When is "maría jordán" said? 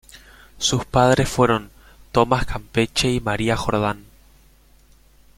3.19-4.03